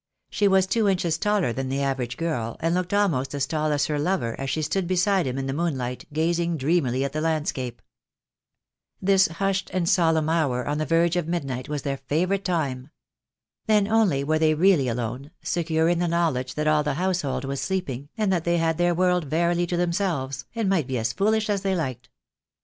[0.31, 3.85] She was two inches taller than the average girl, and looked almost as tall as
[3.85, 7.21] her lover as she stood beside him in the moon light, gazing dreamily at the
[7.21, 7.83] landscape.
[8.99, 12.89] This hushed and solemn hour on the verge of mid night was their favourite time.
[13.67, 17.45] Then only were they really alone, secure in the knowledge that all the house hold
[17.45, 21.13] was sleeping, and that they had their world verily to themselves, and might be as
[21.13, 22.09] foolish as they liked.